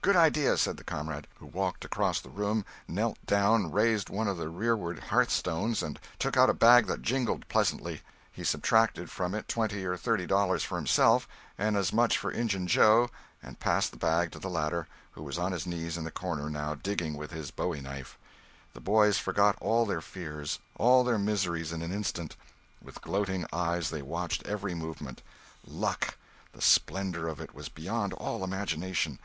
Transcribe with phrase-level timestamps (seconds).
[0.00, 4.38] "Good idea," said the comrade, who walked across the room, knelt down, raised one of
[4.38, 8.00] the rearward hearth stones and took out a bag that jingled pleasantly.
[8.32, 11.28] He subtracted from it twenty or thirty dollars for himself
[11.58, 13.10] and as much for Injun Joe,
[13.42, 16.48] and passed the bag to the latter, who was on his knees in the corner,
[16.48, 18.16] now, digging with his bowie knife.
[18.72, 22.34] The boys forgot all their fears, all their miseries in an instant.
[22.80, 25.20] With gloating eyes they watched every movement.
[25.66, 29.18] Luck!—the splendor of it was beyond all imagination!